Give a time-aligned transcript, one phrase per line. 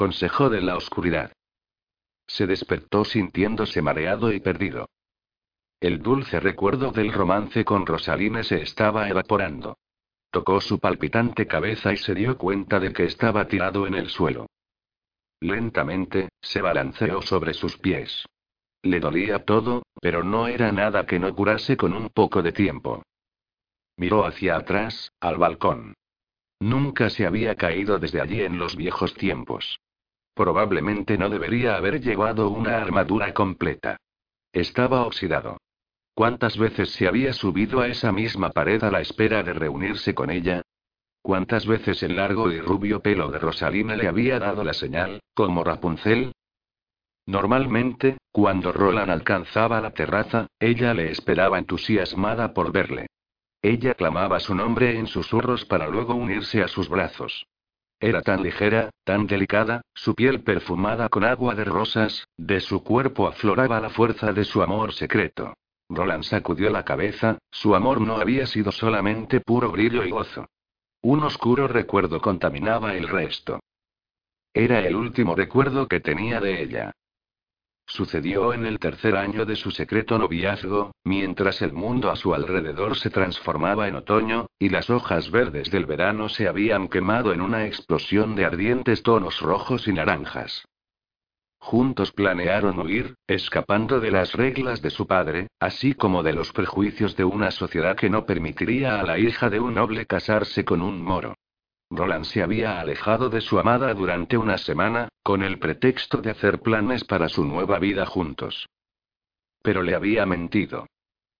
[0.00, 1.30] consejo de la oscuridad.
[2.26, 4.88] Se despertó sintiéndose mareado y perdido.
[5.78, 9.76] El dulce recuerdo del romance con Rosaline se estaba evaporando.
[10.30, 14.46] Tocó su palpitante cabeza y se dio cuenta de que estaba tirado en el suelo.
[15.38, 18.24] Lentamente, se balanceó sobre sus pies.
[18.82, 23.02] Le dolía todo, pero no era nada que no curase con un poco de tiempo.
[23.98, 25.92] Miró hacia atrás, al balcón.
[26.58, 29.78] Nunca se había caído desde allí en los viejos tiempos.
[30.40, 33.98] Probablemente no debería haber llevado una armadura completa.
[34.54, 35.58] Estaba oxidado.
[36.14, 40.30] ¿Cuántas veces se había subido a esa misma pared a la espera de reunirse con
[40.30, 40.62] ella?
[41.20, 45.62] ¿Cuántas veces el largo y rubio pelo de Rosalina le había dado la señal, como
[45.62, 46.32] Rapunzel?
[47.26, 53.08] Normalmente, cuando Roland alcanzaba la terraza, ella le esperaba entusiasmada por verle.
[53.60, 57.44] Ella clamaba su nombre en susurros para luego unirse a sus brazos.
[58.00, 63.28] Era tan ligera, tan delicada, su piel perfumada con agua de rosas, de su cuerpo
[63.28, 65.52] afloraba la fuerza de su amor secreto.
[65.90, 70.46] Roland sacudió la cabeza, su amor no había sido solamente puro brillo y gozo.
[71.02, 73.60] Un oscuro recuerdo contaminaba el resto.
[74.54, 76.92] Era el último recuerdo que tenía de ella.
[77.92, 82.96] Sucedió en el tercer año de su secreto noviazgo, mientras el mundo a su alrededor
[82.96, 87.66] se transformaba en otoño, y las hojas verdes del verano se habían quemado en una
[87.66, 90.64] explosión de ardientes tonos rojos y naranjas.
[91.58, 97.16] Juntos planearon huir, escapando de las reglas de su padre, así como de los prejuicios
[97.16, 101.02] de una sociedad que no permitiría a la hija de un noble casarse con un
[101.02, 101.34] moro.
[101.90, 106.60] Roland se había alejado de su amada durante una semana, con el pretexto de hacer
[106.60, 108.68] planes para su nueva vida juntos.
[109.62, 110.86] Pero le había mentido.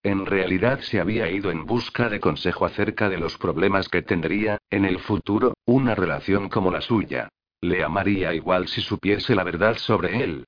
[0.03, 4.57] En realidad se había ido en busca de consejo acerca de los problemas que tendría,
[4.69, 7.29] en el futuro, una relación como la suya.
[7.61, 10.45] Le amaría igual si supiese la verdad sobre él.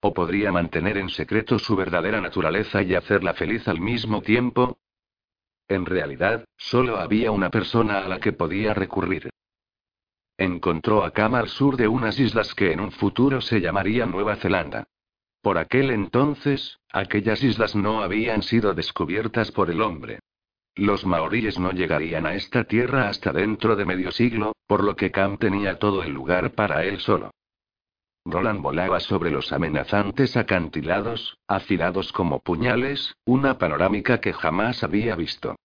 [0.00, 4.78] O podría mantener en secreto su verdadera naturaleza y hacerla feliz al mismo tiempo.
[5.68, 9.30] En realidad, solo había una persona a la que podía recurrir.
[10.36, 14.36] Encontró a Cam al sur de unas islas que en un futuro se llamarían Nueva
[14.36, 14.84] Zelanda.
[15.40, 20.20] Por aquel entonces, aquellas islas no habían sido descubiertas por el hombre.
[20.74, 25.12] Los maoríes no llegarían a esta tierra hasta dentro de medio siglo, por lo que
[25.12, 27.30] Cam tenía todo el lugar para él solo.
[28.24, 35.56] Roland volaba sobre los amenazantes acantilados, afilados como puñales, una panorámica que jamás había visto.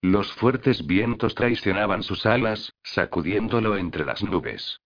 [0.00, 4.80] Los fuertes vientos traicionaban sus alas, sacudiéndolo entre las nubes.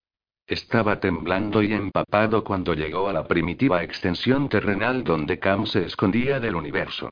[0.46, 6.40] Estaba temblando y empapado cuando llegó a la primitiva extensión terrenal donde Cam se escondía
[6.40, 7.10] del universo.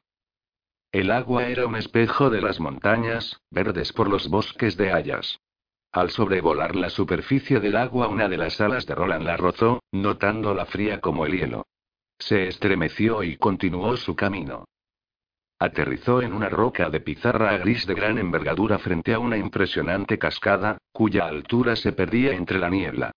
[0.92, 5.38] El agua era un espejo de las montañas, verdes por los bosques de hayas.
[5.96, 10.66] Al sobrevolar la superficie del agua, una de las alas de Roland la rozó, notándola
[10.66, 11.64] fría como el hielo.
[12.18, 14.66] Se estremeció y continuó su camino.
[15.58, 20.76] Aterrizó en una roca de pizarra gris de gran envergadura frente a una impresionante cascada,
[20.92, 23.12] cuya altura se perdía entre la niebla.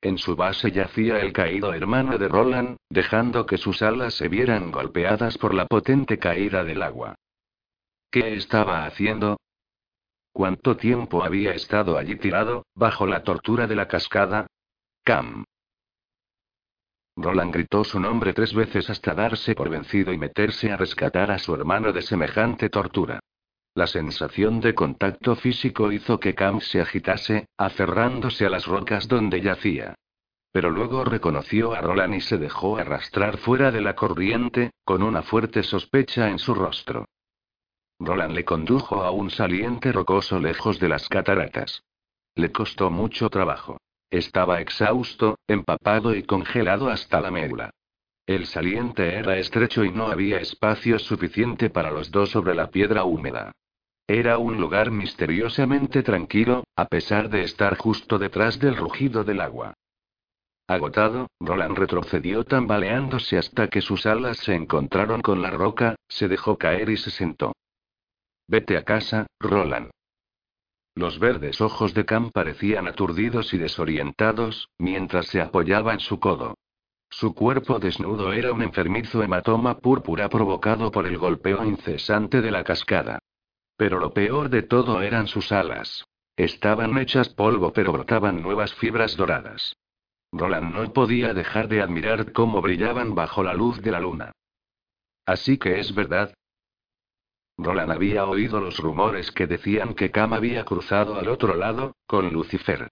[0.00, 4.70] En su base yacía el caído hermano de Roland, dejando que sus alas se vieran
[4.70, 7.16] golpeadas por la potente caída del agua.
[8.08, 9.36] ¿Qué estaba haciendo?
[10.32, 14.46] ¿Cuánto tiempo había estado allí tirado, bajo la tortura de la cascada?
[15.04, 15.44] Cam.
[17.16, 21.38] Roland gritó su nombre tres veces hasta darse por vencido y meterse a rescatar a
[21.38, 23.20] su hermano de semejante tortura.
[23.74, 29.40] La sensación de contacto físico hizo que Cam se agitase, aferrándose a las rocas donde
[29.40, 29.94] yacía.
[30.52, 35.22] Pero luego reconoció a Roland y se dejó arrastrar fuera de la corriente, con una
[35.22, 37.06] fuerte sospecha en su rostro.
[38.00, 41.84] Roland le condujo a un saliente rocoso lejos de las cataratas.
[42.34, 43.76] Le costó mucho trabajo.
[44.10, 47.70] Estaba exhausto, empapado y congelado hasta la médula.
[48.26, 53.04] El saliente era estrecho y no había espacio suficiente para los dos sobre la piedra
[53.04, 53.52] húmeda.
[54.08, 59.74] Era un lugar misteriosamente tranquilo, a pesar de estar justo detrás del rugido del agua.
[60.66, 66.56] Agotado, Roland retrocedió tambaleándose hasta que sus alas se encontraron con la roca, se dejó
[66.56, 67.52] caer y se sentó.
[68.50, 69.90] Vete a casa, Roland.
[70.96, 76.56] Los verdes ojos de Cam parecían aturdidos y desorientados, mientras se apoyaba en su codo.
[77.10, 82.64] Su cuerpo desnudo era un enfermizo hematoma púrpura provocado por el golpeo incesante de la
[82.64, 83.20] cascada.
[83.76, 86.04] Pero lo peor de todo eran sus alas.
[86.36, 89.76] Estaban hechas polvo pero brotaban nuevas fibras doradas.
[90.32, 94.32] Roland no podía dejar de admirar cómo brillaban bajo la luz de la luna.
[95.24, 96.34] Así que es verdad.
[97.62, 102.30] Roland había oído los rumores que decían que Cam había cruzado al otro lado, con
[102.32, 102.88] Lucifer.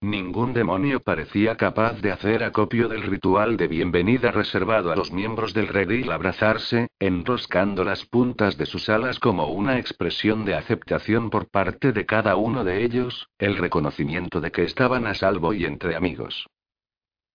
[0.00, 5.54] Ningún demonio parecía capaz de hacer acopio del ritual de bienvenida reservado a los miembros
[5.54, 11.50] del redil abrazarse, enroscando las puntas de sus alas como una expresión de aceptación por
[11.50, 15.96] parte de cada uno de ellos, el reconocimiento de que estaban a salvo y entre
[15.96, 16.46] amigos.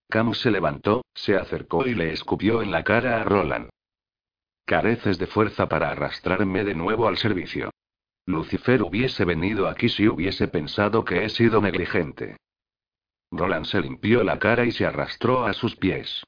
[0.09, 3.72] Cam se levantó, se acercó y le escupió en la cara a Roland.
[4.65, 7.71] Careces de fuerza para arrastrarme de nuevo al servicio.
[8.25, 12.37] Lucifer hubiese venido aquí si hubiese pensado que he sido negligente.
[13.31, 16.23] Roland se limpió la cara y se arrastró a sus pies.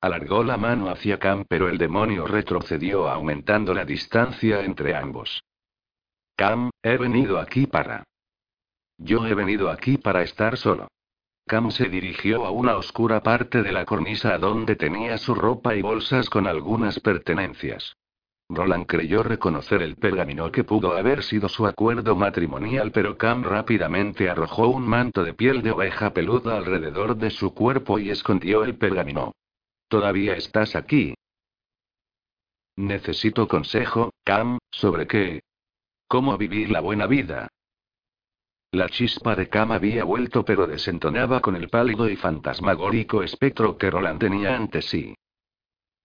[0.00, 5.42] Alargó la mano hacia Cam, pero el demonio retrocedió aumentando la distancia entre ambos.
[6.36, 8.04] Cam, he venido aquí para...
[8.96, 10.88] Yo he venido aquí para estar solo.
[11.46, 15.82] Cam se dirigió a una oscura parte de la cornisa donde tenía su ropa y
[15.82, 17.96] bolsas con algunas pertenencias.
[18.48, 24.30] Roland creyó reconocer el pergamino que pudo haber sido su acuerdo matrimonial, pero Cam rápidamente
[24.30, 28.76] arrojó un manto de piel de oveja peluda alrededor de su cuerpo y escondió el
[28.76, 29.32] pergamino.
[29.88, 31.14] ¿Todavía estás aquí?
[32.76, 35.42] Necesito consejo, Cam, ¿sobre qué?
[36.08, 37.48] ¿Cómo vivir la buena vida?
[38.74, 43.88] La chispa de Cam había vuelto pero desentonaba con el pálido y fantasmagórico espectro que
[43.88, 45.14] Roland tenía ante sí.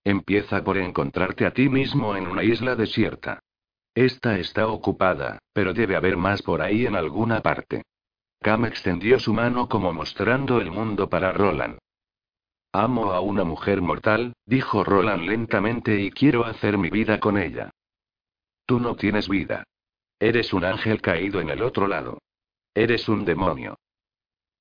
[0.04, 3.40] Empieza por encontrarte a ti mismo en una isla desierta.
[3.96, 7.82] Esta está ocupada, pero debe haber más por ahí en alguna parte.
[8.40, 11.80] Cam extendió su mano como mostrando el mundo para Roland.
[12.72, 17.72] Amo a una mujer mortal, dijo Roland lentamente y quiero hacer mi vida con ella.
[18.68, 19.64] Tú no tienes vida.
[20.20, 22.20] Eres un ángel caído en el otro lado.
[22.74, 23.78] Eres un demonio.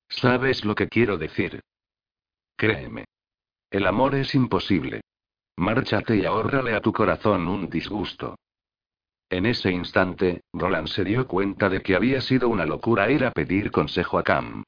[0.08, 1.60] ¿Sabes lo que quiero decir?
[2.56, 3.04] Créeme.
[3.70, 5.02] El amor es imposible.
[5.56, 8.36] Márchate y ahórrale a tu corazón un disgusto.
[9.30, 13.32] En ese instante, Roland se dio cuenta de que había sido una locura ir a
[13.32, 14.64] pedir consejo a Cam.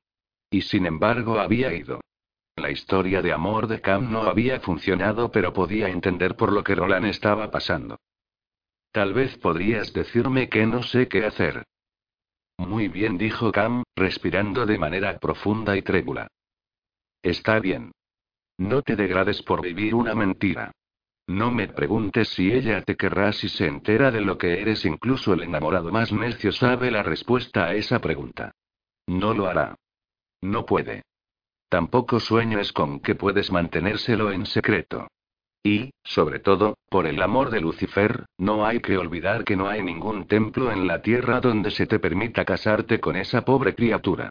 [0.51, 2.01] Y sin embargo había ido.
[2.57, 6.75] La historia de amor de Cam no había funcionado, pero podía entender por lo que
[6.75, 7.97] Roland estaba pasando.
[8.93, 11.65] Tal vez podrías decirme que no sé qué hacer.
[12.61, 16.29] Muy bien, dijo Cam, respirando de manera profunda y trébula.
[17.23, 17.91] Está bien.
[18.59, 20.71] No te degrades por vivir una mentira.
[21.27, 24.85] No me preguntes si ella te querrá si se entera de lo que eres.
[24.85, 28.53] Incluso el enamorado más necio sabe la respuesta a esa pregunta.
[29.07, 29.75] No lo hará.
[30.43, 31.05] No puede.
[31.71, 35.09] Tampoco sueñes con que puedes mantenérselo en secreto.
[35.63, 39.83] Y, sobre todo, por el amor de Lucifer, no hay que olvidar que no hay
[39.83, 44.31] ningún templo en la tierra donde se te permita casarte con esa pobre criatura.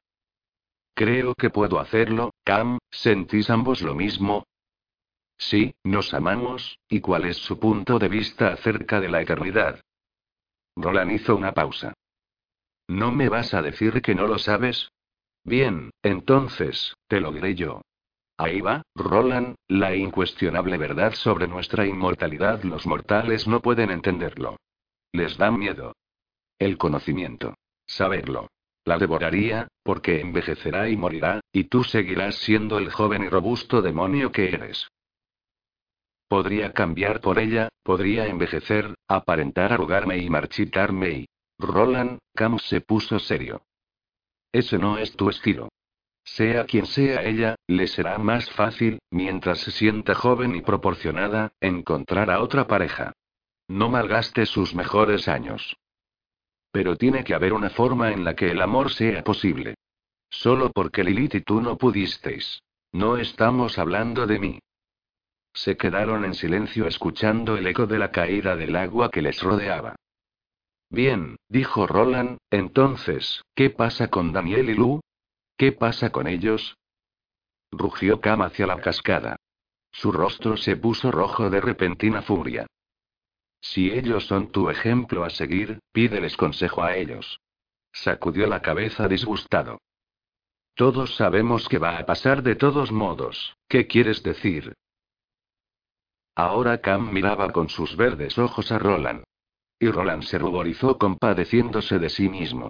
[0.96, 4.44] Creo que puedo hacerlo, Cam, ¿sentís ambos lo mismo?
[5.38, 9.80] Sí, nos amamos, ¿y cuál es su punto de vista acerca de la eternidad?
[10.76, 11.94] Roland hizo una pausa.
[12.88, 14.90] ¿No me vas a decir que no lo sabes?
[15.44, 17.82] Bien, entonces, te lo diré yo.
[18.40, 22.64] Ahí va, Roland, la incuestionable verdad sobre nuestra inmortalidad.
[22.64, 24.56] Los mortales no pueden entenderlo.
[25.12, 25.94] Les da miedo.
[26.58, 27.56] El conocimiento.
[27.86, 28.48] Saberlo.
[28.86, 34.32] La devoraría, porque envejecerá y morirá, y tú seguirás siendo el joven y robusto demonio
[34.32, 34.88] que eres.
[36.30, 41.26] Podría cambiar por ella, podría envejecer, aparentar arrugarme y marchitarme y...
[41.58, 43.64] Roland, Cam se puso serio.
[44.54, 45.68] Ese no es tu estilo.
[46.36, 52.30] Sea quien sea ella, le será más fácil, mientras se sienta joven y proporcionada, encontrar
[52.30, 53.14] a otra pareja.
[53.68, 55.76] No malgaste sus mejores años.
[56.72, 59.76] Pero tiene que haber una forma en la que el amor sea posible.
[60.30, 62.62] Solo porque Lilith y tú no pudisteis.
[62.92, 64.60] No estamos hablando de mí.
[65.54, 69.96] Se quedaron en silencio escuchando el eco de la caída del agua que les rodeaba.
[70.92, 75.02] Bien, dijo Roland, entonces, ¿qué pasa con Daniel y Lu?
[75.60, 76.78] ¿Qué pasa con ellos?
[77.70, 79.36] Rugió Cam hacia la cascada.
[79.92, 82.66] Su rostro se puso rojo de repentina furia.
[83.60, 87.42] Si ellos son tu ejemplo a seguir, pídeles consejo a ellos.
[87.92, 89.82] Sacudió la cabeza disgustado.
[90.76, 93.54] Todos sabemos que va a pasar de todos modos.
[93.68, 94.74] ¿Qué quieres decir?
[96.36, 99.26] Ahora Cam miraba con sus verdes ojos a Roland.
[99.78, 102.70] Y Roland se ruborizó compadeciéndose de sí mismo.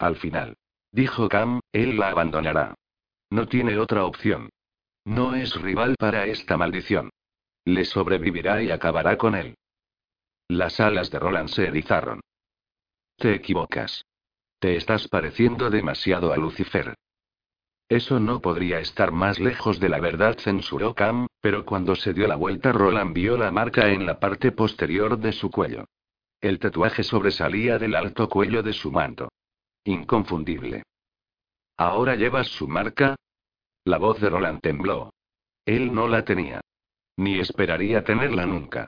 [0.00, 0.56] Al final.
[0.94, 2.76] Dijo Cam, él la abandonará.
[3.28, 4.50] No tiene otra opción.
[5.04, 7.10] No es rival para esta maldición.
[7.64, 9.56] Le sobrevivirá y acabará con él.
[10.46, 12.20] Las alas de Roland se erizaron.
[13.16, 14.04] Te equivocas.
[14.60, 16.94] Te estás pareciendo demasiado a Lucifer.
[17.88, 22.28] Eso no podría estar más lejos de la verdad, censuró Cam, pero cuando se dio
[22.28, 25.86] la vuelta Roland vio la marca en la parte posterior de su cuello.
[26.40, 29.30] El tatuaje sobresalía del alto cuello de su manto.
[29.84, 30.82] Inconfundible.
[31.76, 33.16] ¿Ahora llevas su marca?
[33.84, 35.10] La voz de Roland tembló.
[35.66, 36.60] Él no la tenía.
[37.16, 38.86] Ni esperaría tenerla nunca.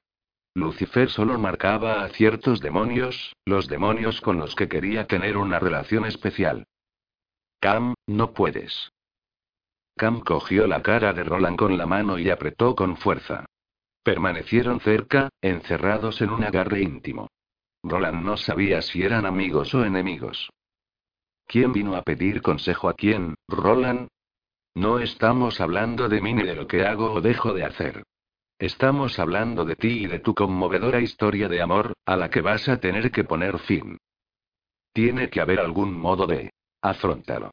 [0.55, 6.07] Lucifer solo marcaba a ciertos demonios, los demonios con los que quería tener una relación
[6.07, 6.67] especial.
[7.61, 8.91] Cam, no puedes.
[9.97, 13.45] Cam cogió la cara de Roland con la mano y apretó con fuerza.
[14.03, 17.29] Permanecieron cerca, encerrados en un agarre íntimo.
[17.83, 20.51] Roland no sabía si eran amigos o enemigos.
[21.47, 24.09] ¿Quién vino a pedir consejo a quién, Roland?
[24.75, 28.03] No estamos hablando de mí ni de lo que hago o dejo de hacer.
[28.59, 32.69] Estamos hablando de ti y de tu conmovedora historia de amor, a la que vas
[32.69, 33.99] a tener que poner fin.
[34.93, 36.51] Tiene que haber algún modo de
[36.83, 37.53] afrontarlo.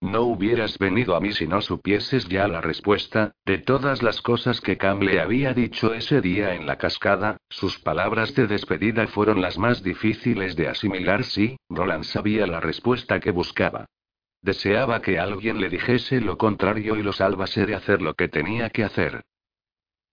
[0.00, 4.62] No hubieras venido a mí si no supieses ya la respuesta, de todas las cosas
[4.62, 9.42] que Cam le había dicho ese día en la cascada, sus palabras de despedida fueron
[9.42, 11.24] las más difíciles de asimilar.
[11.24, 13.86] Sí, Roland sabía la respuesta que buscaba.
[14.40, 18.70] Deseaba que alguien le dijese lo contrario y lo salvase de hacer lo que tenía
[18.70, 19.22] que hacer.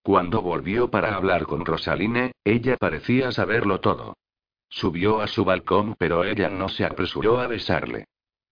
[0.04, 4.18] Cuando volvió para hablar con Rosaline, ella parecía saberlo todo.
[4.70, 8.06] Subió a su balcón, pero ella no se apresuró a besarle.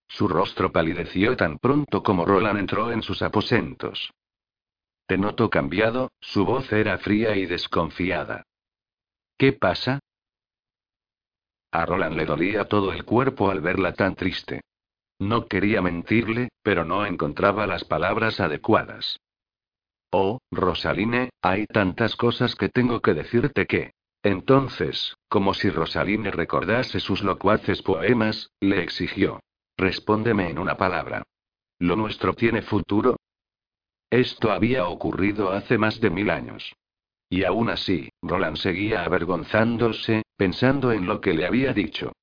[0.08, 4.12] Su rostro palideció tan pronto como Roland entró en sus aposentos.
[5.08, 8.44] Te noto cambiado, su voz era fría y desconfiada.
[9.38, 10.00] ¿Qué pasa?
[11.72, 14.62] A Roland le dolía todo el cuerpo al verla tan triste.
[15.20, 19.20] No quería mentirle, pero no encontraba las palabras adecuadas.
[20.12, 23.92] Oh, Rosaline, hay tantas cosas que tengo que decirte que.
[24.24, 29.42] Entonces, como si Rosaline recordase sus locuaces poemas, le exigió.
[29.78, 31.24] Respóndeme en una palabra.
[31.80, 33.18] ¿Lo nuestro tiene futuro?
[34.10, 36.74] Esto había ocurrido hace más de mil años.
[37.30, 42.14] Y aún así, Roland seguía avergonzándose, pensando en lo que le había dicho.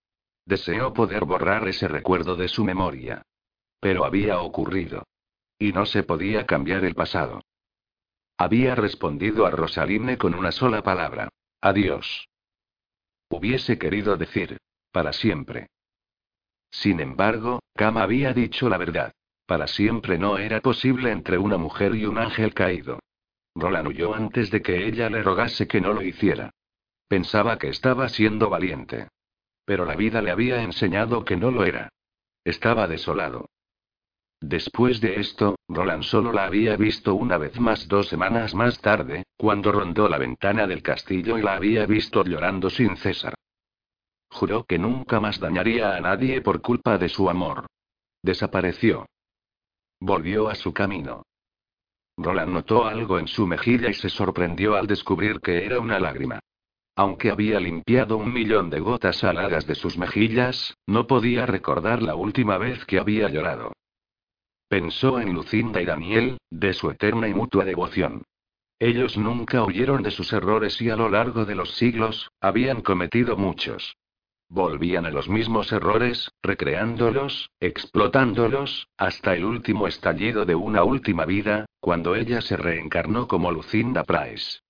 [0.46, 3.22] Deseó poder borrar ese recuerdo de su memoria.
[3.80, 5.04] Pero había ocurrido.
[5.58, 7.42] Y no se podía cambiar el pasado.
[8.38, 11.28] Había respondido a Rosaline con una sola palabra.
[11.60, 12.28] Adiós.
[13.28, 14.58] Hubiese querido decir,
[14.90, 15.68] para siempre.
[16.72, 19.12] Sin embargo, Cam había dicho la verdad.
[19.46, 22.98] Para siempre no era posible entre una mujer y un ángel caído.
[23.54, 26.50] Roland huyó antes de que ella le rogase que no lo hiciera.
[27.06, 29.08] Pensaba que estaba siendo valiente.
[29.66, 31.90] Pero la vida le había enseñado que no lo era.
[32.44, 33.46] Estaba desolado.
[34.40, 39.24] Después de esto, Roland solo la había visto una vez más dos semanas más tarde,
[39.36, 43.34] cuando rondó la ventana del castillo y la había visto llorando sin cesar.
[44.32, 47.66] Juró que nunca más dañaría a nadie por culpa de su amor.
[48.22, 49.06] Desapareció.
[50.00, 51.22] Volvió a su camino.
[52.16, 56.40] Roland notó algo en su mejilla y se sorprendió al descubrir que era una lágrima.
[56.96, 62.14] Aunque había limpiado un millón de gotas aladas de sus mejillas, no podía recordar la
[62.14, 63.72] última vez que había llorado.
[64.68, 68.22] Pensó en Lucinda y Daniel, de su eterna y mutua devoción.
[68.78, 73.36] Ellos nunca huyeron de sus errores y a lo largo de los siglos, habían cometido
[73.36, 73.94] muchos.
[74.54, 81.64] Volvían a los mismos errores, recreándolos, explotándolos, hasta el último estallido de una última vida,
[81.80, 84.60] cuando ella se reencarnó como Lucinda Price.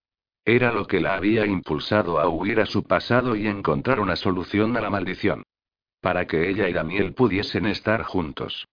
[0.44, 4.76] Era lo que la había impulsado a huir a su pasado y encontrar una solución
[4.76, 5.42] a la maldición.
[6.00, 8.68] Para que ella y Daniel pudiesen estar juntos.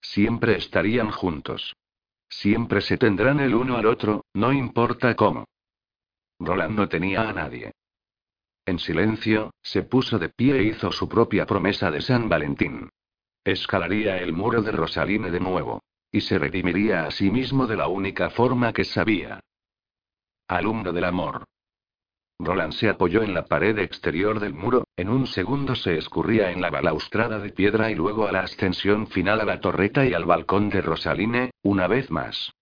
[0.00, 1.76] Siempre estarían juntos.
[2.30, 5.44] Siempre se tendrán el uno al otro, no importa cómo.
[6.38, 7.72] Roland no tenía a nadie.
[8.66, 12.88] En silencio, se puso de pie e hizo su propia promesa de San Valentín.
[13.44, 15.82] Escalaría el muro de Rosaline de nuevo.
[16.10, 19.40] Y se redimiría a sí mismo de la única forma que sabía.
[20.46, 21.44] Alumno del amor.
[22.38, 26.60] Roland se apoyó en la pared exterior del muro, en un segundo se escurría en
[26.60, 30.24] la balaustrada de piedra y luego a la ascensión final a la torreta y al
[30.24, 32.52] balcón de Rosaline, una vez más.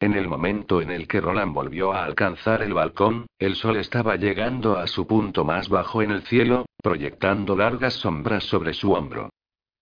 [0.00, 4.14] En el momento en el que Roland volvió a alcanzar el balcón, el sol estaba
[4.14, 9.30] llegando a su punto más bajo en el cielo, proyectando largas sombras sobre su hombro.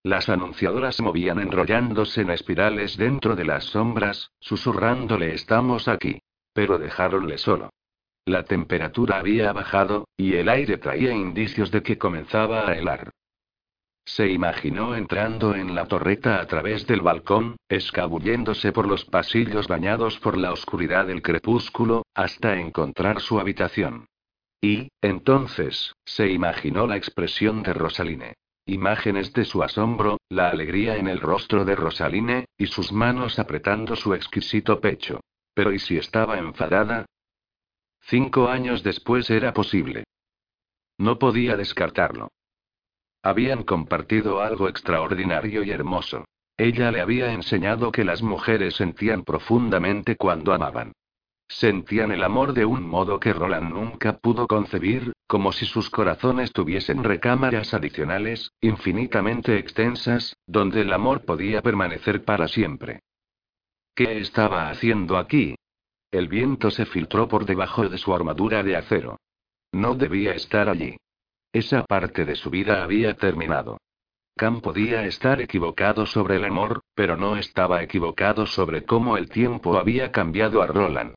[0.02, 6.18] Las anunciadoras se movían enrollándose en espirales dentro de las sombras, susurrándole estamos aquí.
[6.54, 7.70] Pero dejáronle solo.
[8.24, 13.10] La temperatura había bajado, y el aire traía indicios de que comenzaba a helar.
[14.06, 20.20] Se imaginó entrando en la torreta a través del balcón, escabulléndose por los pasillos bañados
[20.20, 24.06] por la oscuridad del crepúsculo, hasta encontrar su habitación.
[24.60, 28.34] Y, entonces, se imaginó la expresión de Rosaline.
[28.64, 33.96] Imágenes de su asombro, la alegría en el rostro de Rosaline, y sus manos apretando
[33.96, 35.20] su exquisito pecho.
[35.52, 37.06] Pero ¿y si estaba enfadada?
[38.02, 40.04] Cinco años después era posible.
[40.96, 42.28] No podía descartarlo.
[43.26, 46.26] Habían compartido algo extraordinario y hermoso.
[46.56, 50.92] Ella le había enseñado que las mujeres sentían profundamente cuando amaban.
[51.48, 56.52] Sentían el amor de un modo que Roland nunca pudo concebir, como si sus corazones
[56.52, 63.00] tuviesen recámaras adicionales, infinitamente extensas, donde el amor podía permanecer para siempre.
[63.96, 65.56] ¿Qué estaba haciendo aquí?
[66.12, 69.18] El viento se filtró por debajo de su armadura de acero.
[69.72, 70.96] No debía estar allí.
[71.56, 73.78] Esa parte de su vida había terminado.
[74.36, 79.78] Cam podía estar equivocado sobre el amor, pero no estaba equivocado sobre cómo el tiempo
[79.78, 81.14] había cambiado a Roland.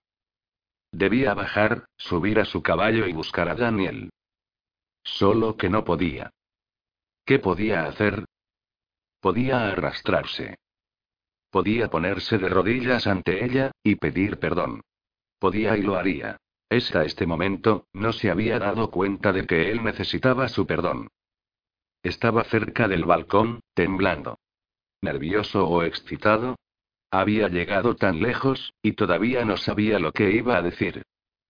[0.93, 4.11] Debía bajar, subir a su caballo y buscar a Daniel.
[5.03, 6.31] Solo que no podía.
[7.25, 8.23] ¿Qué podía hacer?
[9.19, 10.55] Podía arrastrarse.
[11.51, 14.79] Podía ponerse de rodillas ante ella, y pedir perdón.
[15.37, 16.37] Podía y lo haría.
[16.69, 21.07] Hasta este momento, no se había dado cuenta de que él necesitaba su perdón.
[22.03, 24.37] Estaba cerca del balcón, temblando.
[25.01, 26.57] ¿Nervioso o excitado?
[27.09, 31.01] Había llegado tan lejos, y todavía no sabía lo que iba a decir.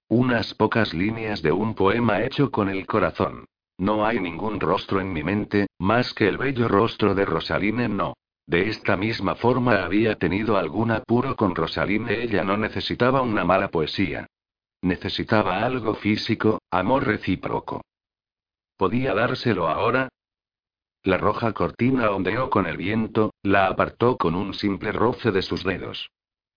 [0.08, 3.46] Unas pocas líneas de un poema hecho con el corazón.
[3.78, 8.14] No hay ningún rostro en mi mente, más que el bello rostro de Rosaline no.
[8.48, 12.24] De esta misma forma había tenido algún apuro con Rosaline.
[12.24, 14.28] Ella no necesitaba una mala poesía.
[14.82, 17.82] Necesitaba algo físico, amor recíproco.
[18.78, 20.10] ¿Podía dárselo ahora?
[21.04, 25.64] La roja cortina ondeó con el viento, la apartó con un simple roce de sus
[25.64, 26.12] dedos.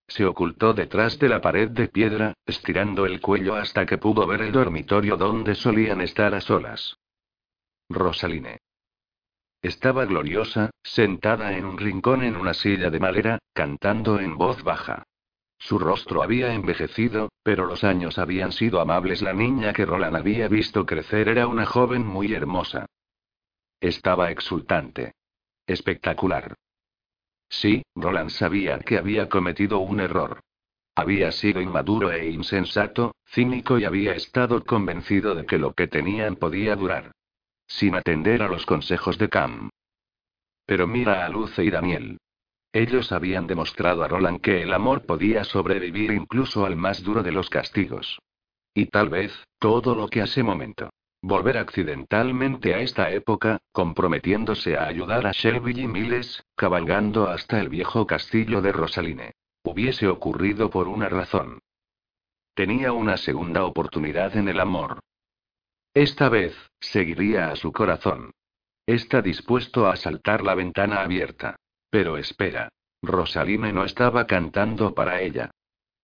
[0.08, 4.42] Se ocultó detrás de la pared de piedra, estirando el cuello hasta que pudo ver
[4.42, 6.96] el dormitorio donde solían estar a solas.
[7.88, 8.58] Rosaline.
[9.62, 15.04] Estaba gloriosa, sentada en un rincón en una silla de madera, cantando en voz baja.
[15.62, 19.22] Su rostro había envejecido, pero los años habían sido amables.
[19.22, 22.86] La niña que Roland había visto crecer era una joven muy hermosa.
[23.80, 25.12] Estaba exultante.
[25.64, 26.56] Espectacular.
[27.48, 30.40] Sí, Roland sabía que había cometido un error.
[30.96, 36.34] Había sido inmaduro e insensato, cínico y había estado convencido de que lo que tenían
[36.34, 37.12] podía durar.
[37.68, 39.70] Sin atender a los consejos de Cam.
[40.66, 42.18] Pero mira a Luce y Daniel.
[42.72, 47.32] Ellos habían demostrado a Roland que el amor podía sobrevivir incluso al más duro de
[47.32, 48.18] los castigos.
[48.74, 50.90] Y tal vez, todo lo que hace momento.
[51.20, 57.68] Volver accidentalmente a esta época, comprometiéndose a ayudar a Shelby y Miles, cabalgando hasta el
[57.68, 59.32] viejo castillo de Rosaline.
[59.62, 61.60] Hubiese ocurrido por una razón.
[62.54, 65.00] Tenía una segunda oportunidad en el amor.
[65.94, 68.32] Esta vez, seguiría a su corazón.
[68.86, 71.56] Está dispuesto a saltar la ventana abierta.
[71.92, 72.70] Pero espera.
[73.02, 75.50] Rosaline no estaba cantando para ella.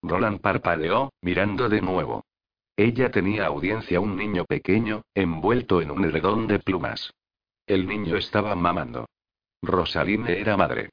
[0.02, 2.26] Roland parpadeó, mirando de nuevo.
[2.76, 7.14] Ella tenía audiencia un niño pequeño, envuelto en un edredón de plumas.
[7.66, 9.06] El niño estaba mamando.
[9.62, 10.90] Rosaline era madre.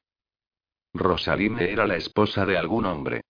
[0.93, 3.21] Rosaline era la esposa de algún hombre.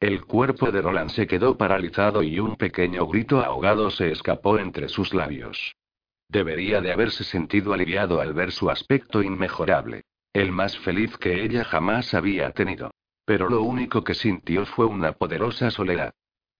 [0.00, 4.88] El cuerpo de Roland se quedó paralizado y un pequeño grito ahogado se escapó entre
[4.88, 5.76] sus labios.
[6.26, 10.04] Debería de haberse sentido aliviado al ver su aspecto inmejorable.
[10.32, 12.92] El más feliz que ella jamás había tenido.
[13.24, 16.12] Pero lo único que sintió fue una poderosa soledad.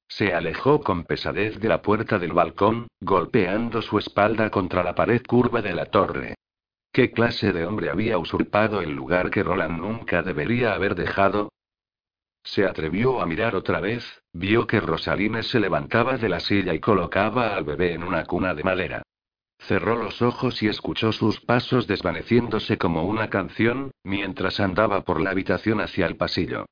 [0.09, 5.22] Se alejó con pesadez de la puerta del balcón, golpeando su espalda contra la pared
[5.24, 6.35] curva de la torre.
[6.92, 11.50] ¿Qué clase de hombre había usurpado el lugar que Roland nunca debería haber dejado?
[12.42, 16.80] Se atrevió a mirar otra vez, vio que Rosaline se levantaba de la silla y
[16.80, 19.02] colocaba al bebé en una cuna de madera.
[19.60, 25.30] Cerró los ojos y escuchó sus pasos desvaneciéndose como una canción, mientras andaba por la
[25.30, 26.66] habitación hacia el pasillo.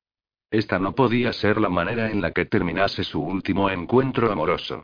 [0.51, 4.83] Esta no podía ser la manera en la que terminase su último encuentro amoroso.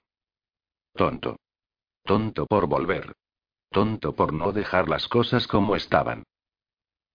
[0.94, 1.38] Tonto.
[2.04, 3.14] Tonto por volver.
[3.72, 6.24] Tonto por no dejar las cosas como estaban.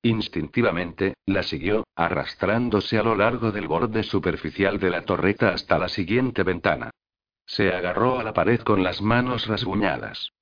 [0.03, 5.89] Instintivamente, la siguió, arrastrándose a lo largo del borde superficial de la torreta hasta la
[5.89, 6.91] siguiente ventana.
[7.47, 10.33] Se agarró a la pared con las manos rasguñadas.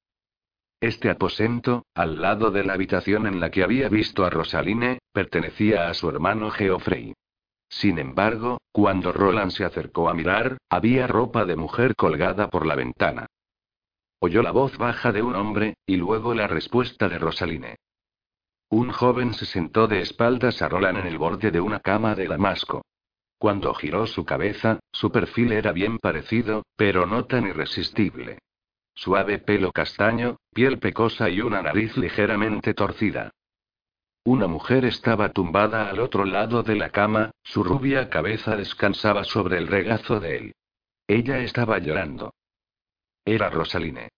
[0.80, 5.88] Este aposento, al lado de la habitación en la que había visto a Rosaline, pertenecía
[5.88, 7.14] a su hermano Geoffrey.
[7.68, 12.76] Sin embargo, cuando Roland se acercó a mirar, había ropa de mujer colgada por la
[12.76, 13.26] ventana.
[14.20, 17.76] Oyó la voz baja de un hombre, y luego la respuesta de Rosaline.
[18.70, 22.28] Un joven se sentó de espaldas a Roland en el borde de una cama de
[22.28, 22.82] damasco.
[23.38, 28.38] Cuando giró su cabeza, su perfil era bien parecido, pero no tan irresistible.
[28.98, 33.30] Suave pelo castaño, piel pecosa y una nariz ligeramente torcida.
[34.24, 39.58] Una mujer estaba tumbada al otro lado de la cama, su rubia cabeza descansaba sobre
[39.58, 40.52] el regazo de él.
[41.06, 42.34] Ella estaba llorando.
[43.24, 44.08] Era Rosaline.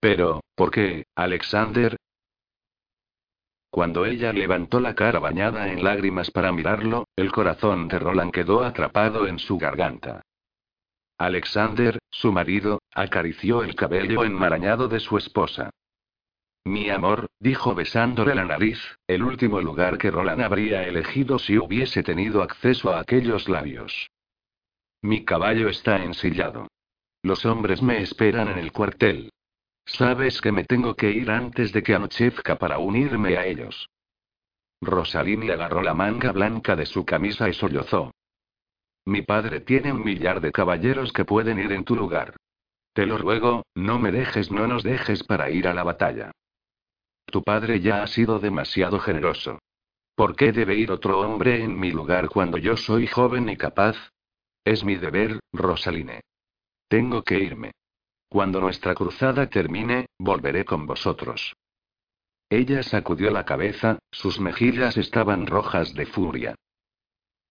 [0.00, 1.96] Pero, ¿por qué, Alexander?
[3.70, 8.64] Cuando ella levantó la cara bañada en lágrimas para mirarlo, el corazón de Roland quedó
[8.64, 10.24] atrapado en su garganta.
[11.18, 15.70] Alexander, su marido, acarició el cabello enmarañado de su esposa.
[16.64, 22.02] Mi amor, dijo besándole la nariz, el último lugar que Roland habría elegido si hubiese
[22.02, 24.10] tenido acceso a aquellos labios.
[25.02, 26.68] Mi caballo está ensillado.
[27.22, 29.30] Los hombres me esperan en el cuartel.
[29.84, 33.90] Sabes que me tengo que ir antes de que anochezca para unirme a ellos.
[34.80, 38.13] Rosalini agarró la manga blanca de su camisa y sollozó.
[39.06, 42.36] Mi padre tiene un millar de caballeros que pueden ir en tu lugar.
[42.94, 46.30] Te lo ruego, no me dejes, no nos dejes para ir a la batalla.
[47.26, 49.58] Tu padre ya ha sido demasiado generoso.
[50.14, 53.96] ¿Por qué debe ir otro hombre en mi lugar cuando yo soy joven y capaz?
[54.64, 56.20] Es mi deber, Rosaline.
[56.88, 57.72] Tengo que irme.
[58.28, 61.54] Cuando nuestra cruzada termine, volveré con vosotros.
[62.48, 66.54] Ella sacudió la cabeza, sus mejillas estaban rojas de furia.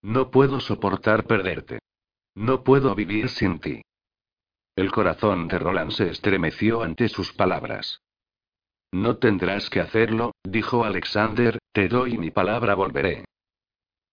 [0.04, 1.78] No puedo soportar perderte.
[2.34, 3.80] No puedo vivir sin ti.
[4.76, 8.02] El corazón de Roland se estremeció ante sus palabras.
[8.92, 13.24] No tendrás que hacerlo, dijo Alexander, te doy mi palabra, volveré.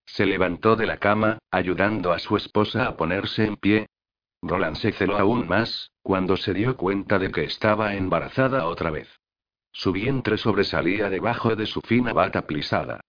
[0.06, 3.88] Se levantó de la cama, ayudando a su esposa a ponerse en pie.
[4.42, 9.10] Roland se celó aún más, cuando se dio cuenta de que estaba embarazada otra vez.
[9.74, 13.02] Su vientre sobresalía debajo de su fina bata plisada.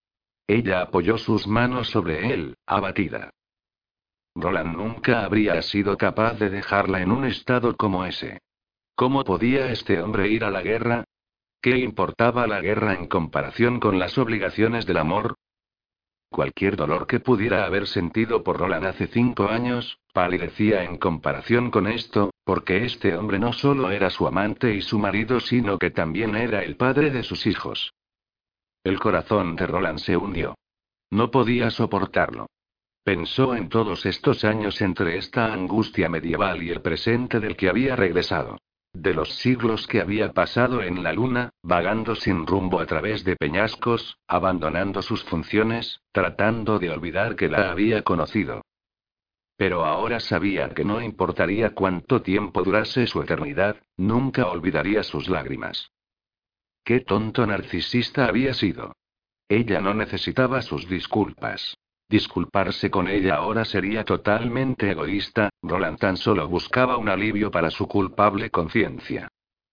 [0.47, 3.31] Ella apoyó sus manos sobre él, abatida.
[4.35, 8.41] Roland nunca habría sido capaz de dejarla en un estado como ese.
[8.95, 11.05] ¿Cómo podía este hombre ir a la guerra?
[11.61, 15.37] ¿Qué importaba la guerra en comparación con las obligaciones del amor?
[16.31, 21.87] Cualquier dolor que pudiera haber sentido por Roland hace cinco años, palidecía en comparación con
[21.87, 26.35] esto, porque este hombre no solo era su amante y su marido, sino que también
[26.35, 27.93] era el padre de sus hijos.
[28.85, 30.57] El corazón de Roland se hundió.
[31.11, 32.47] No podía soportarlo.
[33.05, 37.97] Pensó en todos estos años entre esta angustia medieval y el presente del que había
[37.97, 38.59] regresado.
[38.93, 43.37] De los siglos que había pasado en la luna, vagando sin rumbo a través de
[43.37, 48.63] peñascos, abandonando sus funciones, tratando de olvidar que la había conocido.
[49.57, 55.91] Pero ahora sabía que no importaría cuánto tiempo durase su eternidad, nunca olvidaría sus lágrimas.
[56.85, 58.93] Qué tonto narcisista había sido.
[59.49, 61.77] Ella no necesitaba sus disculpas.
[62.09, 67.87] Disculparse con ella ahora sería totalmente egoísta, Roland tan solo buscaba un alivio para su
[67.87, 69.29] culpable conciencia.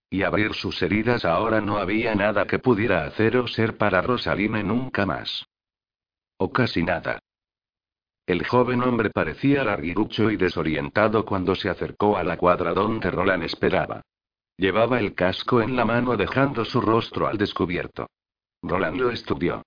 [0.10, 4.64] Y abrir sus heridas ahora no había nada que pudiera hacer o ser para Rosaline
[4.64, 5.46] nunca más.
[6.38, 7.20] O casi nada.
[8.26, 13.44] El joven hombre parecía larguirucho y desorientado cuando se acercó a la cuadra donde Roland
[13.44, 14.02] esperaba.
[14.60, 18.08] Llevaba el casco en la mano dejando su rostro al descubierto.
[18.62, 19.64] Roland lo estudió.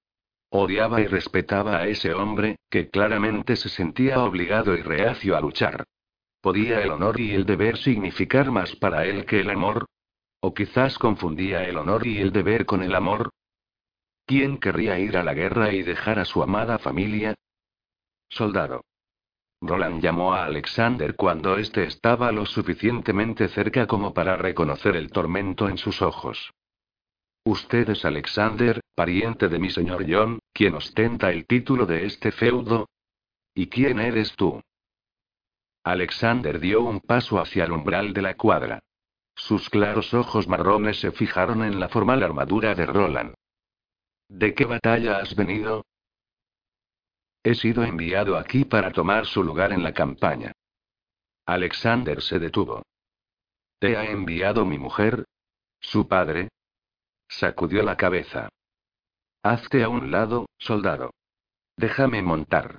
[0.50, 5.84] Odiaba y respetaba a ese hombre, que claramente se sentía obligado y reacio a luchar.
[6.42, 9.86] ¿Podía el honor y el deber significar más para él que el amor?
[10.40, 13.30] ¿O quizás confundía el honor y el deber con el amor?
[14.26, 17.34] ¿Quién querría ir a la guerra y dejar a su amada familia?
[18.28, 18.82] Soldado.
[19.62, 25.68] Roland llamó a Alexander cuando éste estaba lo suficientemente cerca como para reconocer el tormento
[25.68, 26.52] en sus ojos.
[27.44, 32.88] Usted es Alexander, pariente de mi señor John, quien ostenta el título de este feudo.
[33.54, 34.60] ¿Y quién eres tú?
[35.84, 38.82] Alexander dio un paso hacia el umbral de la cuadra.
[39.34, 43.34] Sus claros ojos marrones se fijaron en la formal armadura de Roland.
[44.28, 45.84] ¿De qué batalla has venido?
[47.44, 50.52] He sido enviado aquí para tomar su lugar en la campaña.
[51.46, 52.82] Alexander se detuvo.
[53.80, 55.24] ¿Te ha enviado mi mujer?
[55.80, 56.48] ¿Su padre?
[57.28, 58.48] Sacudió la cabeza.
[59.42, 61.10] Hazte a un lado, soldado.
[61.76, 62.78] Déjame montar.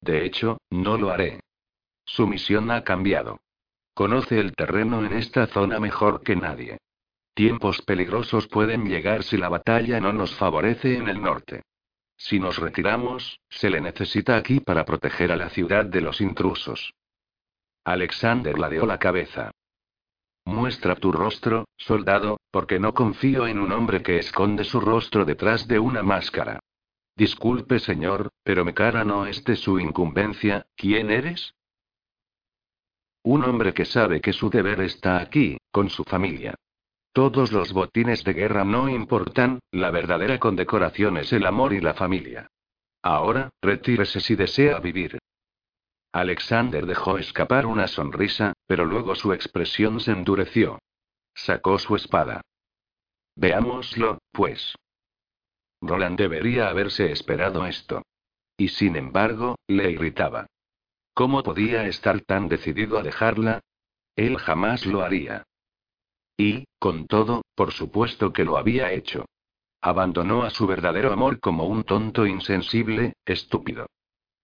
[0.00, 1.40] De hecho, no lo haré.
[2.04, 3.38] Su misión ha cambiado.
[3.94, 6.78] Conoce el terreno en esta zona mejor que nadie.
[7.34, 11.62] Tiempos peligrosos pueden llegar si la batalla no nos favorece en el norte.
[12.20, 16.92] Si nos retiramos, se le necesita aquí para proteger a la ciudad de los intrusos.
[17.82, 19.50] Alexander ladeó la cabeza.
[20.44, 25.66] Muestra tu rostro, soldado, porque no confío en un hombre que esconde su rostro detrás
[25.66, 26.60] de una máscara.
[27.16, 30.66] Disculpe, señor, pero mi cara no es de su incumbencia.
[30.76, 31.54] ¿Quién eres?
[33.22, 36.54] Un hombre que sabe que su deber está aquí, con su familia.
[37.12, 41.94] Todos los botines de guerra no importan, la verdadera condecoración es el amor y la
[41.94, 42.48] familia.
[43.02, 45.18] Ahora, retírese si desea vivir.
[46.12, 50.78] Alexander dejó escapar una sonrisa, pero luego su expresión se endureció.
[51.34, 52.42] sacó su espada.
[53.36, 54.74] Veámoslo, pues.
[55.80, 58.02] Roland debería haberse esperado esto.
[58.56, 60.46] Y sin embargo, le irritaba.
[61.14, 63.60] ¿Cómo podía estar tan decidido a dejarla?
[64.16, 65.44] Él jamás lo haría.
[66.40, 69.26] Y, con todo, por supuesto que lo había hecho.
[69.82, 73.84] Abandonó a su verdadero amor como un tonto insensible, estúpido.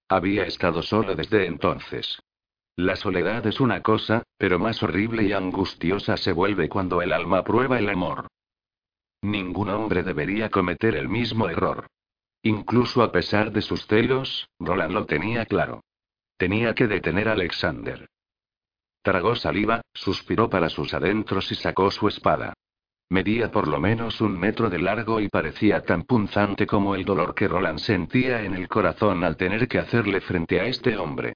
[0.06, 2.20] Había estado solo desde entonces.
[2.76, 7.42] La soledad es una cosa, pero más horrible y angustiosa se vuelve cuando el alma
[7.42, 8.26] prueba el amor.
[9.22, 11.86] Ningún hombre debería cometer el mismo error.
[12.42, 15.82] Incluso a pesar de sus celos, Roland lo tenía claro.
[16.36, 18.06] Tenía que detener a Alexander.
[19.06, 22.54] Tragó saliva, suspiró para sus adentros y sacó su espada.
[23.08, 27.32] Medía por lo menos un metro de largo y parecía tan punzante como el dolor
[27.32, 31.34] que Roland sentía en el corazón al tener que hacerle frente a este hombre.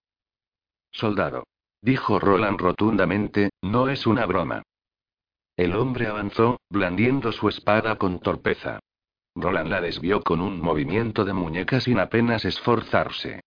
[0.90, 1.44] Soldado.
[1.80, 4.64] Dijo Roland rotundamente, no es una broma.
[5.56, 8.80] El hombre avanzó, blandiendo su espada con torpeza.
[9.37, 13.42] Roland la desvió con un movimiento de muñeca sin apenas esforzarse.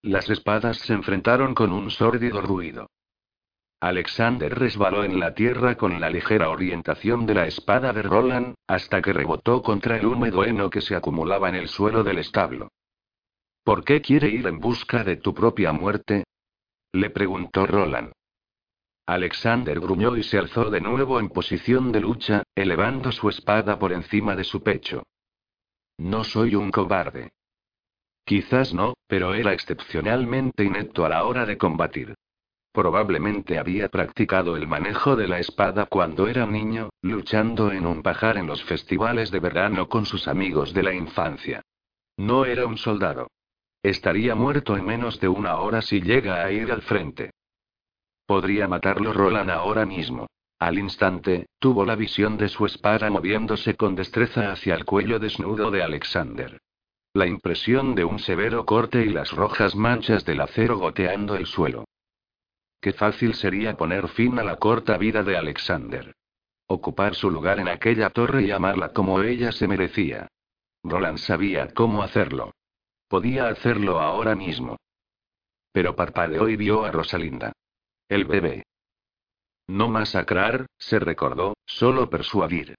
[0.00, 2.88] Las espadas se enfrentaron con un sórdido ruido.
[3.80, 9.02] Alexander resbaló en la tierra con la ligera orientación de la espada de Roland, hasta
[9.02, 12.70] que rebotó contra el húmedo heno que se acumulaba en el suelo del establo.
[13.62, 16.24] ¿Por qué quiere ir en busca de tu propia muerte?
[16.92, 18.12] le preguntó Roland.
[19.06, 23.92] Alexander gruñó y se alzó de nuevo en posición de lucha, elevando su espada por
[23.92, 25.02] encima de su pecho.
[25.98, 27.30] No soy un cobarde.
[28.24, 32.14] Quizás no, pero era excepcionalmente inepto a la hora de combatir.
[32.76, 38.36] Probablemente había practicado el manejo de la espada cuando era niño, luchando en un pajar
[38.36, 41.62] en los festivales de verano con sus amigos de la infancia.
[42.18, 43.28] No era un soldado.
[43.82, 47.30] Estaría muerto en menos de una hora si llega a ir al frente.
[48.26, 50.26] Podría matarlo Roland ahora mismo.
[50.58, 55.70] Al instante, tuvo la visión de su espada moviéndose con destreza hacia el cuello desnudo
[55.70, 56.58] de Alexander.
[57.14, 61.86] La impresión de un severo corte y las rojas manchas del acero goteando el suelo.
[62.80, 66.14] Qué fácil sería poner fin a la corta vida de Alexander.
[66.66, 70.28] Ocupar su lugar en aquella torre y amarla como ella se merecía.
[70.82, 72.52] Roland sabía cómo hacerlo.
[73.08, 74.76] Podía hacerlo ahora mismo.
[75.72, 77.52] Pero parpadeó y vio a Rosalinda.
[78.08, 78.64] El bebé.
[79.68, 82.76] No masacrar, se recordó, solo persuadir.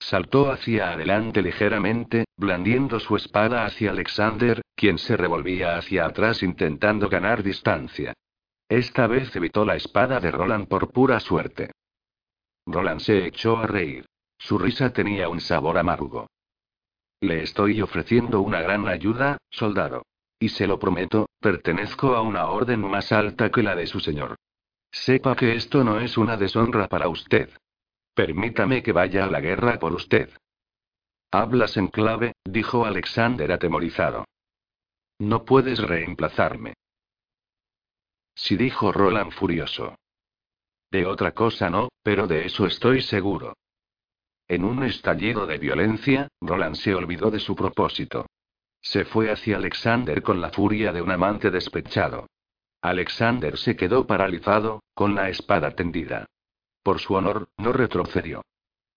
[0.00, 7.08] Saltó hacia adelante ligeramente, blandiendo su espada hacia Alexander, quien se revolvía hacia atrás intentando
[7.08, 8.12] ganar distancia.
[8.68, 11.70] Esta vez evitó la espada de Roland por pura suerte.
[12.66, 14.06] Roland se echó a reír.
[14.38, 16.26] Su risa tenía un sabor amargo.
[17.20, 20.02] Le estoy ofreciendo una gran ayuda, soldado.
[20.38, 24.36] Y se lo prometo, pertenezco a una orden más alta que la de su señor.
[24.90, 27.50] Sepa que esto no es una deshonra para usted.
[28.14, 30.30] Permítame que vaya a la guerra por usted.
[31.30, 34.24] Hablas en clave, dijo Alexander atemorizado.
[35.18, 36.74] No puedes reemplazarme.
[38.34, 39.96] Sí dijo Roland furioso.
[40.90, 43.54] De otra cosa no, pero de eso estoy seguro.
[44.46, 48.26] En un estallido de violencia, Roland se olvidó de su propósito.
[48.80, 52.26] Se fue hacia Alexander con la furia de un amante despechado.
[52.82, 56.26] Alexander se quedó paralizado, con la espada tendida.
[56.82, 58.42] Por su honor, no retrocedió.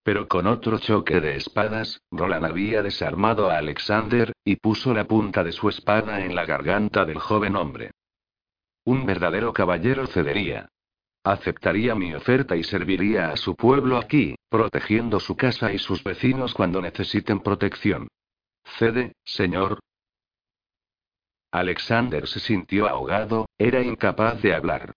[0.02, 5.42] Pero con otro choque de espadas, Roland había desarmado a Alexander, y puso la punta
[5.42, 7.92] de su espada en la garganta del joven hombre.
[8.88, 10.70] Un verdadero caballero cedería.
[11.22, 16.54] Aceptaría mi oferta y serviría a su pueblo aquí, protegiendo su casa y sus vecinos
[16.54, 18.08] cuando necesiten protección.
[18.78, 19.80] Cede, señor.
[21.50, 24.94] Alexander se sintió ahogado, era incapaz de hablar.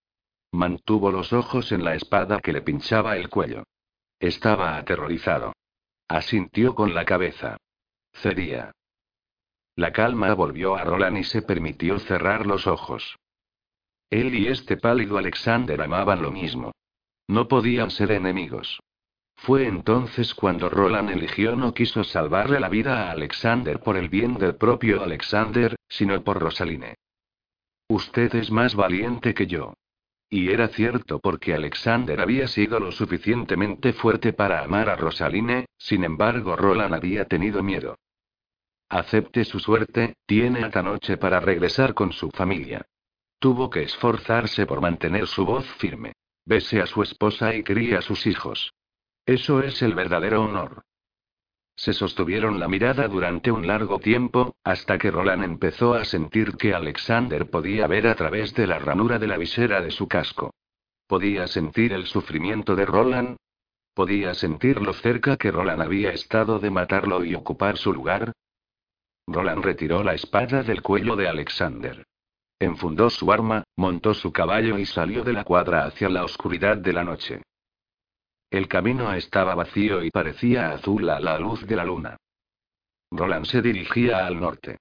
[0.53, 3.65] Mantuvo los ojos en la espada que le pinchaba el cuello.
[4.21, 5.51] Estaba aterrorizado.
[6.07, 7.57] Asintió con la cabeza.
[8.13, 8.71] Cedía.
[9.75, 13.17] La calma volvió a Roland y se permitió cerrar los ojos.
[14.11, 16.73] Él y este pálido Alexander amaban lo mismo.
[17.29, 18.81] No podían ser enemigos.
[19.37, 24.35] Fue entonces cuando Roland eligió no quiso salvarle la vida a Alexander por el bien
[24.35, 26.95] del propio Alexander, sino por Rosaline.
[27.87, 29.73] Usted es más valiente que yo.
[30.29, 36.03] Y era cierto porque Alexander había sido lo suficientemente fuerte para amar a Rosaline, sin
[36.03, 37.97] embargo Roland había tenido miedo.
[38.89, 42.85] Acepte su suerte, tiene hasta noche para regresar con su familia.
[43.41, 46.13] Tuvo que esforzarse por mantener su voz firme.
[46.45, 48.71] Bese a su esposa y críe a sus hijos.
[49.25, 50.83] Eso es el verdadero honor.
[51.75, 56.75] Se sostuvieron la mirada durante un largo tiempo, hasta que Roland empezó a sentir que
[56.75, 60.53] Alexander podía ver a través de la ranura de la visera de su casco.
[61.07, 63.37] Podía sentir el sufrimiento de Roland.
[63.95, 68.33] ¿Podía sentir lo cerca que Roland había estado de matarlo y ocupar su lugar?
[69.25, 72.05] Roland retiró la espada del cuello de Alexander.
[72.61, 76.93] Enfundó su arma, montó su caballo y salió de la cuadra hacia la oscuridad de
[76.93, 77.41] la noche.
[78.51, 82.17] El camino estaba vacío y parecía azul a la luz de la luna.
[83.09, 84.77] Roland se dirigía al norte.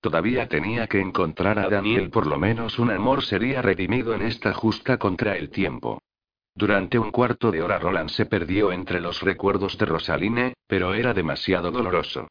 [0.00, 4.54] Todavía tenía que encontrar a Daniel, por lo menos un amor sería redimido en esta
[4.54, 6.00] justa contra el tiempo.
[6.54, 11.12] Durante un cuarto de hora Roland se perdió entre los recuerdos de Rosaline, pero era
[11.12, 12.26] demasiado doloroso.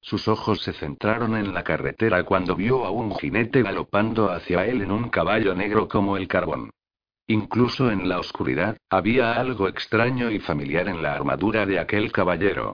[0.00, 4.82] Sus ojos se centraron en la carretera cuando vio a un jinete galopando hacia él
[4.82, 6.70] en un caballo negro como el carbón.
[7.28, 12.72] Incluso en la oscuridad, había algo extraño y familiar en la armadura de aquel caballero.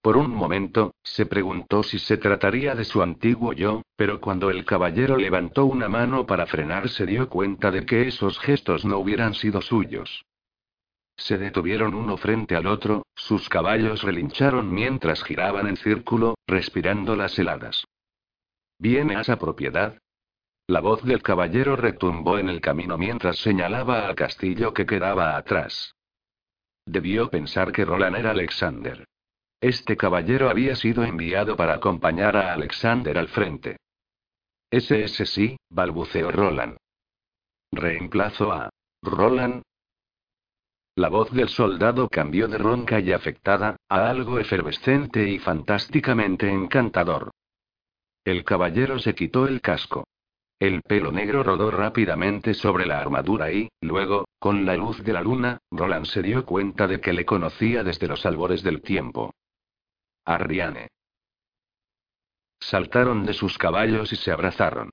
[0.00, 4.64] Por un momento, se preguntó si se trataría de su antiguo yo, pero cuando el
[4.64, 9.34] caballero levantó una mano para frenar se dio cuenta de que esos gestos no hubieran
[9.34, 10.24] sido suyos.
[11.18, 17.36] Se detuvieron uno frente al otro, sus caballos relincharon mientras giraban en círculo, respirando las
[17.38, 17.84] heladas.
[18.78, 19.98] ¿Viene a esa propiedad?
[20.68, 25.92] La voz del caballero retumbó en el camino mientras señalaba al castillo que quedaba atrás.
[26.86, 29.04] Debió pensar que Roland era Alexander.
[29.60, 33.78] Este caballero había sido enviado para acompañar a Alexander al frente.
[34.70, 36.76] Ese ese sí, balbuceó Roland.
[37.72, 38.70] Reemplazo a
[39.02, 39.62] Roland,
[40.98, 47.30] la voz del soldado cambió de ronca y afectada, a algo efervescente y fantásticamente encantador.
[48.24, 50.04] El caballero se quitó el casco.
[50.58, 55.22] El pelo negro rodó rápidamente sobre la armadura y, luego, con la luz de la
[55.22, 59.32] luna, Roland se dio cuenta de que le conocía desde los albores del tiempo.
[60.24, 60.88] Arriane.
[62.58, 64.90] Saltaron de sus caballos y se abrazaron.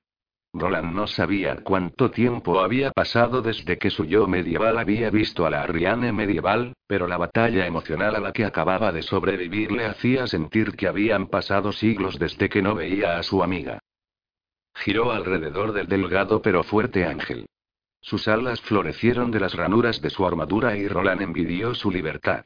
[0.57, 5.49] Roland no sabía cuánto tiempo había pasado desde que su yo medieval había visto a
[5.49, 10.27] la Ariane medieval, pero la batalla emocional a la que acababa de sobrevivir le hacía
[10.27, 13.79] sentir que habían pasado siglos desde que no veía a su amiga.
[14.75, 17.47] Giró alrededor del delgado pero fuerte ángel.
[17.99, 22.45] Sus alas florecieron de las ranuras de su armadura y Roland envidió su libertad.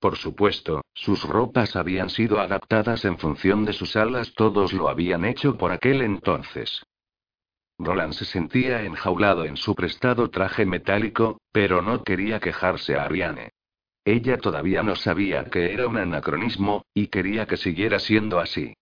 [0.00, 5.26] Por supuesto, sus ropas habían sido adaptadas en función de sus alas, todos lo habían
[5.26, 6.82] hecho por aquel entonces.
[7.78, 13.50] Roland se sentía enjaulado en su prestado traje metálico, pero no quería quejarse a Ariane.
[14.04, 18.74] Ella todavía no sabía que era un anacronismo, y quería que siguiera siendo así.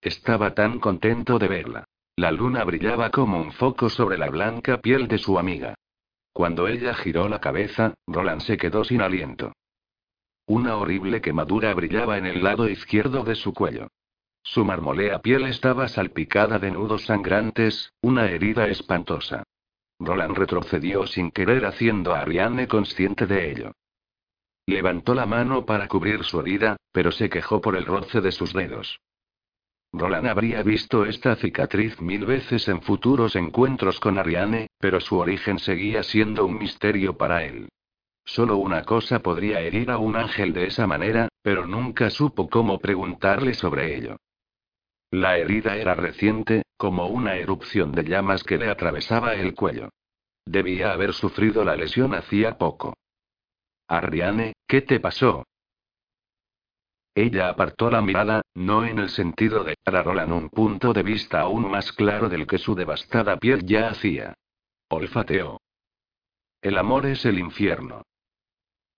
[0.00, 1.84] Estaba tan contento de verla.
[2.16, 5.74] La luna brillaba como un foco sobre la blanca piel de su amiga.
[6.32, 9.52] Cuando ella giró la cabeza, Roland se quedó sin aliento.
[10.46, 13.88] Una horrible quemadura brillaba en el lado izquierdo de su cuello.
[14.46, 19.42] Su marmolea piel estaba salpicada de nudos sangrantes, una herida espantosa.
[19.98, 23.72] Roland retrocedió sin querer haciendo a Ariane consciente de ello.
[24.66, 28.52] Levantó la mano para cubrir su herida, pero se quejó por el roce de sus
[28.52, 29.00] dedos.
[29.94, 35.58] Roland habría visto esta cicatriz mil veces en futuros encuentros con Ariane, pero su origen
[35.58, 37.70] seguía siendo un misterio para él.
[38.26, 42.78] Solo una cosa podría herir a un ángel de esa manera, pero nunca supo cómo
[42.78, 44.16] preguntarle sobre ello.
[45.14, 49.90] La herida era reciente, como una erupción de llamas que le atravesaba el cuello.
[50.44, 52.94] Debía haber sufrido la lesión hacía poco.
[53.86, 55.44] Arriane, ¿qué te pasó?
[57.14, 61.04] Ella apartó la mirada, no en el sentido de dar a Roland un punto de
[61.04, 64.34] vista aún más claro del que su devastada piel ya hacía.
[64.88, 65.60] Olfateó.
[66.60, 68.02] El amor es el infierno.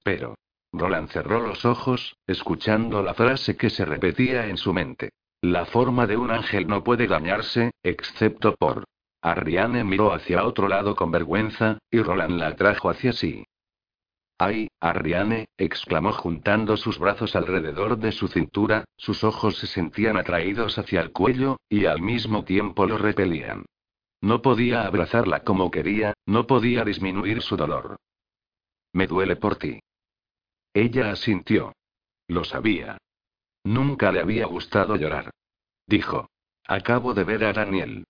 [0.03, 0.35] Pero.
[0.73, 5.11] Roland cerró los ojos, escuchando la frase que se repetía en su mente.
[5.47, 8.83] La forma de un ángel no puede dañarse, excepto por.
[9.23, 13.45] Arriane miró hacia otro lado con vergüenza, y Roland la atrajo hacia sí.
[14.39, 15.47] ¡Ay, Arriane!
[15.57, 21.13] exclamó juntando sus brazos alrededor de su cintura, sus ojos se sentían atraídos hacia el
[21.13, 23.67] cuello, y al mismo tiempo lo repelían.
[24.21, 27.99] No podía abrazarla como quería, no podía disminuir su dolor.
[28.93, 29.79] Me duele por ti.
[30.75, 31.73] Ella asintió.
[32.27, 32.99] Lo sabía.
[33.67, 35.31] Nunca le había gustado llorar.
[35.89, 36.31] Dijo.
[36.69, 38.05] Acabo de ver a Daniel.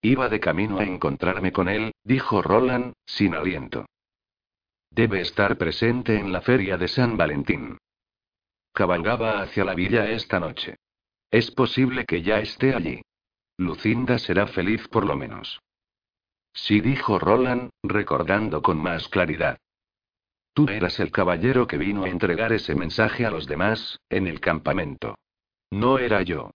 [0.00, 3.86] Iba de camino a encontrarme con él, dijo Roland, sin aliento.
[4.90, 7.78] Debe estar presente en la feria de San Valentín.
[8.72, 10.76] Cabalgaba hacia la villa esta noche.
[11.32, 13.02] Es posible que ya esté allí.
[13.56, 15.58] Lucinda será feliz por lo menos.
[16.52, 19.58] Sí, dijo Roland, recordando con más claridad.
[20.52, 24.40] Tú eras el caballero que vino a entregar ese mensaje a los demás, en el
[24.40, 25.16] campamento.
[25.70, 26.50] No era yo.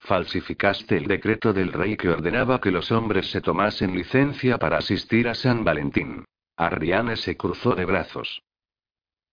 [0.00, 5.28] Falsificaste el decreto del rey que ordenaba que los hombres se tomasen licencia para asistir
[5.28, 6.24] a San Valentín.
[6.56, 8.42] Arriane se cruzó de brazos.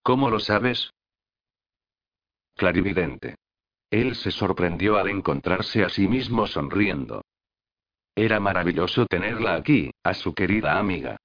[0.03, 0.91] ¿Cómo lo sabes?
[2.55, 3.35] Clarividente.
[3.89, 7.23] Él se sorprendió al encontrarse a sí mismo sonriendo.
[8.15, 11.17] Era maravilloso tenerla aquí, a su querida amiga.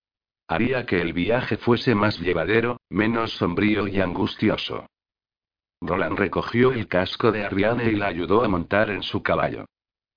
[0.47, 4.87] Haría que el viaje fuese más llevadero, menos sombrío y angustioso.
[5.81, 9.67] Roland recogió el casco de Ariane y la ayudó a montar en su caballo.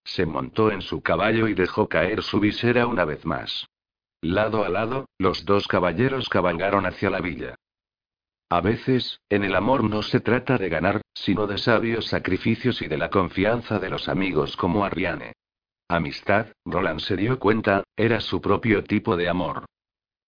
[0.03, 3.67] Se montó en su caballo y dejó caer su visera una vez más.
[4.21, 7.55] Lado a lado, los dos caballeros cabalgaron hacia la villa.
[8.49, 12.87] A veces, en el amor no se trata de ganar, sino de sabios sacrificios y
[12.87, 15.33] de la confianza de los amigos como Ariane.
[15.89, 19.65] Amistad, Roland se dio cuenta, era su propio tipo de amor.